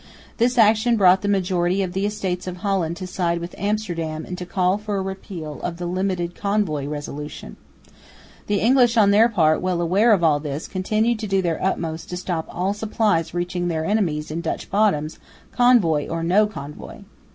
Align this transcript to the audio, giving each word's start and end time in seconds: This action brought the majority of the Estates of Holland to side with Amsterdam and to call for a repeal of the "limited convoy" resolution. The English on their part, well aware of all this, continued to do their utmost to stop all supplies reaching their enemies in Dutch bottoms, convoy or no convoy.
This 0.37 0.57
action 0.57 0.97
brought 0.97 1.21
the 1.21 1.27
majority 1.27 1.83
of 1.83 1.93
the 1.93 2.07
Estates 2.07 2.47
of 2.47 2.57
Holland 2.57 2.97
to 2.97 3.05
side 3.05 3.37
with 3.37 3.53
Amsterdam 3.55 4.25
and 4.25 4.35
to 4.39 4.47
call 4.47 4.79
for 4.79 4.95
a 4.97 5.01
repeal 5.03 5.61
of 5.61 5.77
the 5.77 5.85
"limited 5.85 6.33
convoy" 6.33 6.87
resolution. 6.87 7.55
The 8.47 8.61
English 8.61 8.97
on 8.97 9.11
their 9.11 9.29
part, 9.29 9.61
well 9.61 9.79
aware 9.79 10.11
of 10.11 10.23
all 10.23 10.39
this, 10.39 10.67
continued 10.67 11.19
to 11.19 11.27
do 11.27 11.43
their 11.43 11.63
utmost 11.63 12.09
to 12.09 12.17
stop 12.17 12.47
all 12.49 12.73
supplies 12.73 13.35
reaching 13.35 13.67
their 13.67 13.85
enemies 13.85 14.31
in 14.31 14.41
Dutch 14.41 14.71
bottoms, 14.71 15.19
convoy 15.61 16.07
or 16.07 16.23
no 16.23 16.47
convoy. 16.47 17.03